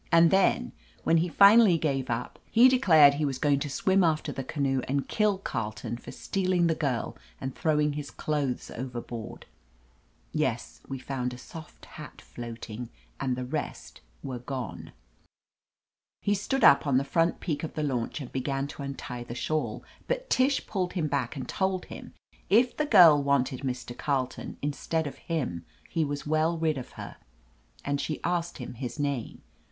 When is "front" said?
17.03-17.39